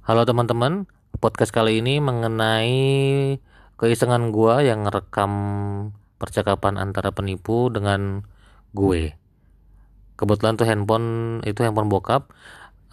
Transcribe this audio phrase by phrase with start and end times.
[0.00, 0.88] Halo teman-teman,
[1.20, 3.36] podcast kali ini mengenai
[3.76, 5.32] keisengan gua yang rekam
[6.16, 8.24] percakapan antara penipu dengan
[8.72, 9.12] gue.
[10.16, 11.08] Kebetulan tuh handphone
[11.44, 12.32] itu handphone bokap,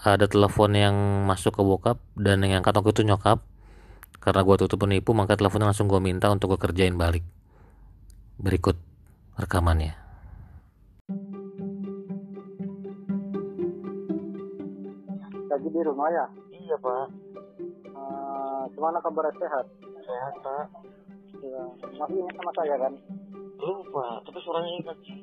[0.04, 3.40] ada telepon yang masuk ke bokap dan yang angkat waktu itu nyokap.
[4.20, 7.24] Karena gua tutup penipu, maka teleponnya langsung gua minta untuk gue kerjain balik.
[8.36, 8.76] Berikut
[9.40, 9.96] rekamannya.
[15.48, 16.26] lagi di rumah ya
[16.68, 17.08] Iya pak,
[17.98, 19.66] Eh, gimana kabar sehat?
[20.04, 20.66] Sehat pak.
[21.40, 21.64] ya,
[21.96, 22.94] masih ingat sama saya kan?
[23.58, 24.98] Lupa, tapi suaranya ingat.
[25.02, 25.20] Sih.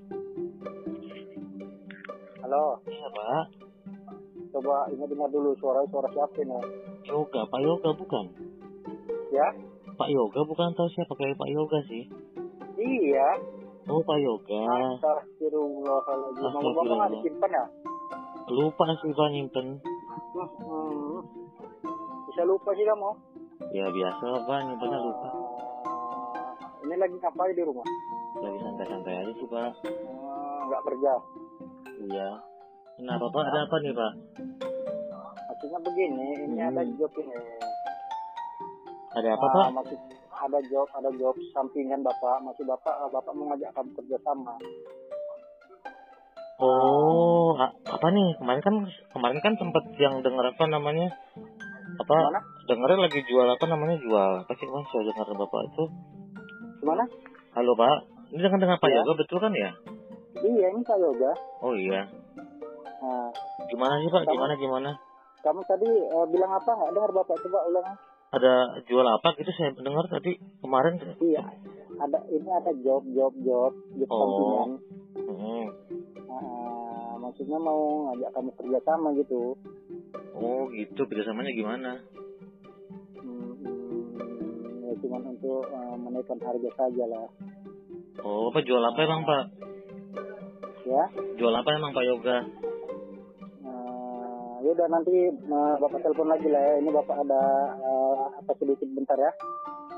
[2.41, 2.81] halo?
[2.85, 3.45] Iya pak,
[4.53, 6.59] coba ingat dengar dulu suara suara siapa ini?
[7.05, 8.25] Yoga, Pak Yoga bukan?
[9.29, 9.49] ya?
[9.95, 10.73] Pak Yoga bukan?
[10.73, 12.09] Tahu siapa kayak Pak Yoga sih.
[12.81, 13.29] iya.
[13.85, 14.65] Oh Pak Yoga,
[14.97, 16.41] Astagfirullahaladzim.
[16.41, 17.65] Nomor bapak nggak disimpan ya?
[18.45, 19.67] Lupa sih pak nyimpen.
[20.35, 21.19] Hmm.
[22.29, 23.11] bisa lupa sih kamu
[23.71, 25.29] Ya biasa lah pak, nyimpennya lupa.
[25.31, 25.35] Eh,
[26.85, 27.87] ini lagi ngapain di rumah
[28.37, 29.71] Lagi santai-santai aja sih pak.
[29.83, 31.13] Eh, nggak kerja
[32.05, 32.29] Iya.
[32.95, 33.43] Kenapa pak?
[33.49, 34.13] Ada apa nih pak?
[35.45, 36.69] maksudnya begini ini Hmm.
[36.69, 37.35] ada job ini
[39.15, 39.67] Ada apa Ah, pak?
[39.73, 40.01] maksud
[40.35, 44.55] ada job ada job sampingan bapak masih bapak bapak mengajak kamu kerja sama
[46.57, 48.39] Oh, apa nih?
[48.39, 48.75] Kemarin kan
[49.11, 51.11] kemarin kan tempat yang denger apa namanya?
[51.97, 52.17] Apa?
[52.65, 53.99] Dengernya lagi jual apa namanya?
[53.99, 55.85] Jual apa sih kemarin saya dengar bapak itu?
[56.77, 57.01] gimana
[57.55, 57.97] Halo pak,
[58.29, 59.01] ini dengan dengan Pak Iya.
[59.01, 59.73] Yoga betul kan ya?
[60.37, 62.05] iya ini saya yoga Oh iya.
[63.01, 63.33] nah,
[63.65, 64.21] Gimana sih Pak?
[64.21, 64.91] Kamu- Gimana gimana?
[65.41, 67.89] kamu tadi eh, bilang apa nggak dengar bapak coba ulang
[68.31, 68.53] Ada
[68.85, 71.01] jual apa gitu saya dengar tadi kemarin.
[71.19, 71.41] iya
[71.97, 74.19] ada ini ada job job job job Oh.
[74.21, 74.71] sampingan
[75.25, 75.67] Hmm.
[76.35, 79.55] Ah, maksudnya mau ngajak kamu kerja sama gitu
[80.35, 81.93] Oh gitu kerjasamanya gimana?
[83.17, 87.27] hmm, hmm, ya cuma untuk eh, menaikkan harga saja lah
[88.21, 89.45] Oh apa jual apa emang Pak?
[90.85, 91.05] ya
[91.35, 92.37] Jual apa emang Pak Yoga?
[93.63, 97.43] Eh, ya udah nanti eh, bapak telepon lagi lah ya ini bapak ada
[97.79, 99.33] eh, apa sedikit bentar ya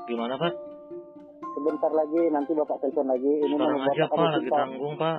[0.05, 0.53] Gimana Pak?
[1.57, 5.17] sebentar lagi nanti bapak telepon lagi ini Sekarang mau aja Pak lagi tanggung Pak.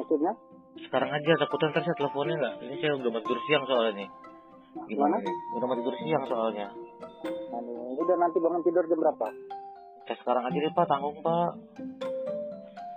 [0.00, 0.32] Maksudnya
[0.80, 2.54] Sekarang aja takutnya ntar saya teleponnya nggak.
[2.62, 4.08] Ini saya udah mau tidur siang soalnya nih.
[4.86, 5.34] Gimana nih?
[5.58, 6.66] Udah mau tidur siang soalnya.
[7.52, 9.28] Aduh, udah nanti bangun tidur jam berapa
[10.02, 11.50] Saya sekarang aja deh Pak tanggung Pak.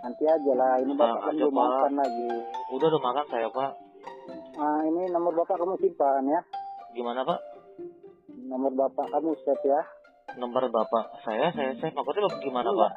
[0.01, 2.27] nanti aja lah ini Sekarang bapak kan belum makan lagi
[2.71, 3.71] Udah udah makan saya Pak.
[4.55, 6.41] ah ini nomor bapak kamu simpan ya
[6.93, 7.39] Gimana Pak?
[8.45, 9.81] nomor bapak kamu set ya
[10.35, 12.93] Nomor bapak saya saya saya maksudnya bapak gimana enggak Pak?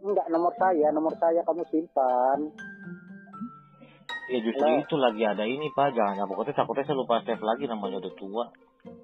[0.00, 2.38] enggak nomor saya nomor saya kamu simpan
[4.28, 4.84] Ya justru Halo.
[4.84, 8.12] itu lagi ada ini Pak, jangan jangan pokoknya takutnya saya lupa save lagi namanya udah
[8.12, 8.44] tua.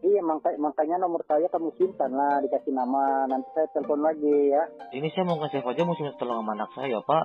[0.01, 4.62] iya makanya makanya nomor saya kamu simpan lah dikasih nama nanti saya telepon lagi ya
[4.93, 7.25] Ini saya mau nge-save aja mau simpan tolong sama anak saya Pak.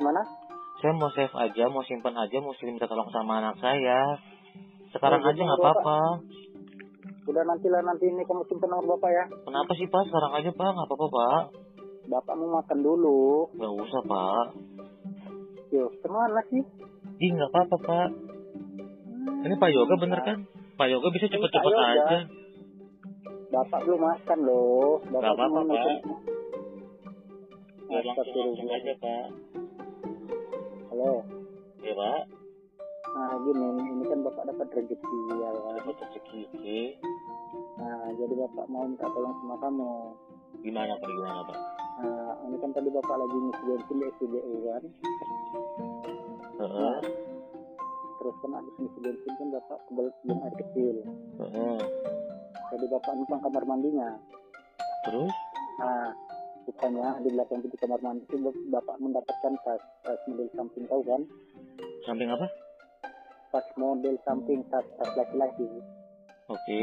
[0.00, 0.22] mana
[0.78, 3.98] Saya mau save aja, mau simpan aja, mau minta tolong sama anak saya.
[4.90, 5.98] Sekarang Oh, aja nggak apa-apa.
[7.24, 10.02] udah nanti lah nanti ini kamu simpan nomor bapak ya Kenapa sih Pak?
[10.06, 11.42] Sekarang aja Pak, nggak apa-apa Pak.
[12.06, 14.46] bapak mau makan dulu Nggak usah Pak.
[15.74, 16.62] Yuk ke mana sih
[17.14, 18.08] Ih nggak apa-apa Pak.
[19.46, 20.38] Ini Pak Yoga bener kan?
[20.74, 22.26] Pak Yoga bisa cepet-cepet aja.
[23.54, 25.98] bapak belum makan loh bapak Nggak apa-apa, Pak.
[27.86, 29.26] Ya, langsung aja Pak.
[30.90, 31.22] halo
[31.84, 32.22] Ya Pak,
[33.12, 36.40] nah gini ini kan bapak dapat rezeki ya dapat rezeki.
[36.50, 36.80] Oke.
[37.78, 39.92] nah jadi bapak mau minta tolong sama kamu
[40.64, 41.08] Gimana Pak?
[41.12, 41.58] Gimana Pak?
[42.04, 44.82] Nah ini kan tadi bapak lagi ngisi bensin di SPBU kan
[46.60, 46.96] Heeh.
[48.20, 50.96] terus kan habis ngisi bensin kan bapak kebelet buang air kecil
[51.40, 51.78] Heeh.
[52.76, 54.10] jadi bapak numpang kamar mandinya
[55.04, 55.32] Terus?
[55.80, 56.08] nah
[56.64, 58.36] rupanya di belakang pintu kamar mandi itu
[58.72, 61.22] bapak mendapatkan tas tas model samping tahu kan
[62.04, 62.46] Samping apa?
[63.52, 65.68] tas model samping tas tas laki-laki
[66.48, 66.80] Oke.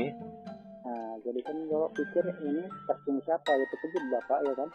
[0.86, 4.69] nah jadi kan bapak pikir ini tas siapa ya terkejut bapak ya kan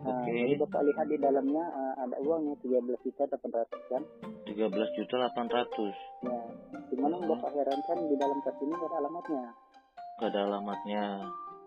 [0.00, 0.32] nah, Oke.
[0.32, 4.02] jadi bapak lihat di dalamnya eh, ada uangnya 13 juta 800 kan
[4.48, 6.40] 13 juta 800 ya
[6.92, 9.44] cuman yang bapak heran kan di dalam tas ini ada alamatnya.
[10.20, 11.04] Gak ada alamatnya.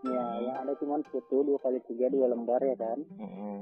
[0.06, 3.00] Ya yang ada cuman foto dua kali tiga dua lembar ya kan?
[3.18, 3.58] Mm-mm.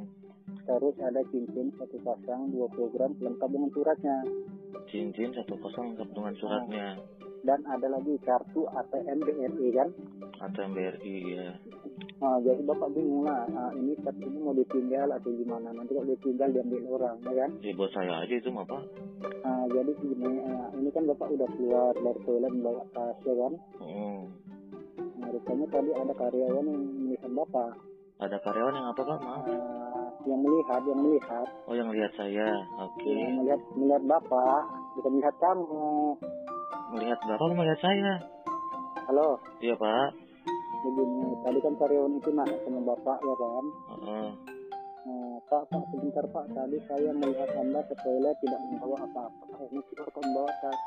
[0.63, 4.17] terus ada cincin satu pasang dua program lengkap dengan suratnya.
[4.91, 6.87] Cincin satu kosong lengkap dengan suratnya
[7.43, 9.89] dan ada lagi kartu ATM BRI kan
[10.39, 11.51] ATM BRI ya
[12.23, 16.07] Nah, jadi bapak bingung lah ah, ini tas ini mau ditinggal atau gimana nanti kalau
[16.07, 18.83] ditinggal diambil orang ya kan Ya buat saya aja itu mah Pak
[19.43, 23.53] Nah, jadi gini, eh, ini kan bapak udah keluar dari toilet bawa tas ya kan?
[23.79, 24.21] Hmm.
[25.19, 27.71] Nah, rupanya tadi ada karyawan yang melihat bapak.
[28.19, 29.19] Ada karyawan yang apa pak?
[29.23, 29.43] Maaf.
[29.47, 32.47] Eh, yang melihat, yang melihat, Oh yang lihat saya.
[32.83, 33.11] Oke.
[33.11, 34.63] yang melihat, melihat bapak,
[34.99, 35.91] bukan melihat kamu.
[37.13, 38.13] Melihat bapak melihat saya.
[39.05, 40.09] Halo, Iya pak.
[40.81, 43.65] begini, tadi kan karyawan itu nanya sama bapak ya kan?
[43.93, 44.27] Heeh.
[45.05, 49.45] Nah, Pak, Pak, sebentar Pak, tadi saya melihat Anda ke toilet tidak membawa apa-apa.
[49.69, 50.79] Ini kita kok membawa tas.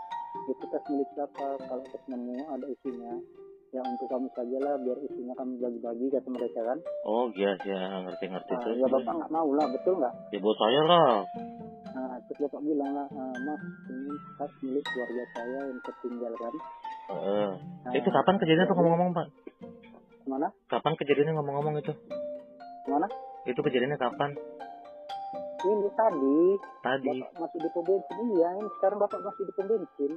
[0.50, 1.46] Itu tas milik siapa?
[1.62, 3.14] Kalau tas nemu ada isinya.
[3.70, 6.78] Ya untuk kamu saja lah, biar isinya kami bagi-bagi kata mereka kan.
[7.06, 8.76] Oh iya iya ngerti-ngerti Nah, terus.
[8.82, 10.14] ya Bapak nggak mau lah, betul nggak?
[10.34, 11.10] Ya buat saya lah.
[12.36, 16.54] Terus Bapak bilang lah, "Ah, Mas, ini tas milik keluarga saya yang tertinggal kan.
[17.06, 17.48] Heeh.
[17.56, 19.26] Nah, Itu kapan kejadiannya tuh ngomong-ngomong pak?
[20.20, 20.48] Ke mana?
[20.68, 21.92] Kapan kejadiannya ngomong-ngomong itu?
[22.84, 23.06] Ke mana?
[23.48, 24.36] Itu kejadiannya kapan?
[25.56, 26.38] Ini tadi,
[26.84, 27.08] Tadi.
[27.08, 28.16] Bapak masih di pom bensin.
[28.28, 30.12] Iya, ini sekarang Bapak masih di pom bensin.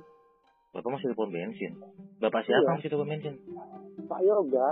[0.70, 1.72] Bapak masih di pom bensin.
[2.20, 2.74] Bapak siapa Iya.
[2.76, 3.34] masih di pom bensin?
[4.06, 4.68] Pak Yoga,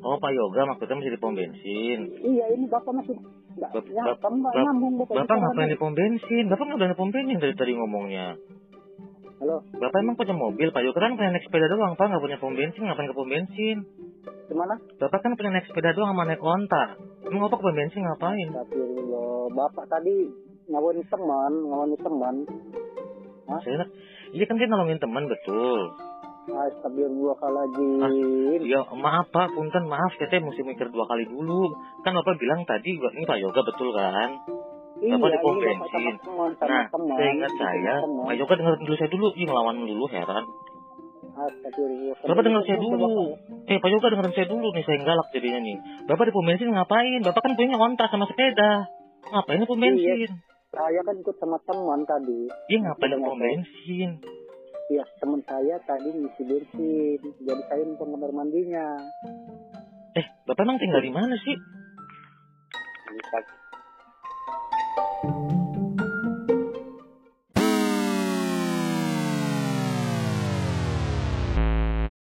[0.00, 1.98] Oh Pak Yoga maksudnya masih di pom bensin.
[2.22, 3.18] iya ini Bapak masih...
[3.60, 5.28] Bap- ya, bap- bap- nyambung Bapak.
[5.28, 6.44] Bapak ngapain di pom bensin?
[6.48, 8.40] Bapak nggak di pom bensin dari tadi ngomongnya.
[9.40, 12.38] Halo, Bapak emang punya mobil, Pak Yoga kan punya naik sepeda doang, Pak nggak punya
[12.40, 13.78] pom bensin, ngapain ke pom bensin?
[14.20, 14.74] ke mana?
[14.98, 16.96] Bapak kan punya naik sepeda doang sama naik onta.
[17.28, 18.48] Emang Bapak ke pom bensin ngapain?
[18.48, 20.16] Astagfirullah, Bapak tadi
[20.72, 22.34] ngawani teman, ngawani teman.
[23.50, 23.60] Hah?
[24.30, 26.09] Iya kan dia nolongin teman betul.
[26.48, 28.00] Astagfirullahaladzim.
[28.64, 31.68] Ya maaf Pak, punten maaf, kita mesti mikir dua kali dulu.
[32.00, 34.40] Kan Bapak bilang tadi ini Pak Yoga betul kan?
[35.00, 36.14] Iya, Bapak di pom ini bensin.
[36.60, 37.48] Nah, teman.
[37.56, 37.94] saya.
[38.04, 40.44] Pak Yoga dengerin dulu saya dulu, Ih, ngelawan dulu heran.
[42.20, 43.08] Bapak denger saya dulu.
[43.64, 45.76] Eh, Pak Yoga dengerin saya dulu nih, saya galak jadinya nih.
[46.04, 47.20] Bapak di pom bensin ngapain?
[47.24, 48.88] Bapak kan punya onta sama sepeda.
[49.30, 49.84] Ngapain di pom Iya.
[49.88, 50.30] bensin?
[50.70, 52.40] Saya kan ikut sama teman tadi.
[52.68, 53.40] Iya ngapain di pom ngapain?
[53.40, 54.10] bensin?
[54.90, 57.20] Ya, teman saya tadi ngisi bensin.
[57.22, 58.98] Jadi saya numpang kamar mandinya.
[60.18, 61.54] Eh, Bapak emang tinggal di mana sih?
[63.14, 63.38] Bisa